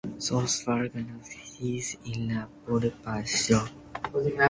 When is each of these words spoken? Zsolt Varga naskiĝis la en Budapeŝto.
Zsolt 0.27 0.55
Varga 0.67 1.01
naskiĝis 1.09 1.91
la 2.09 2.17
en 2.25 2.35
Budapeŝto. 2.73 3.65